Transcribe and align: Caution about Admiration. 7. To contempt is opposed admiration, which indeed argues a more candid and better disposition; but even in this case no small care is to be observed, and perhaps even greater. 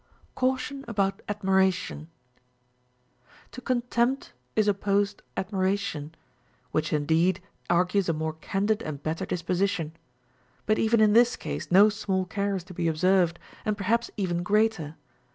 Caution 0.33 0.83
about 0.87 1.21
Admiration. 1.29 2.09
7. 3.23 3.29
To 3.51 3.61
contempt 3.61 4.33
is 4.55 4.67
opposed 4.67 5.21
admiration, 5.37 6.15
which 6.71 6.91
indeed 6.91 7.39
argues 7.69 8.09
a 8.09 8.13
more 8.13 8.33
candid 8.33 8.81
and 8.81 9.03
better 9.03 9.27
disposition; 9.27 9.95
but 10.65 10.79
even 10.79 11.01
in 11.01 11.13
this 11.13 11.35
case 11.35 11.69
no 11.69 11.87
small 11.89 12.25
care 12.25 12.55
is 12.55 12.63
to 12.63 12.73
be 12.73 12.87
observed, 12.87 13.37
and 13.63 13.77
perhaps 13.77 14.09
even 14.17 14.41
greater. 14.41 14.95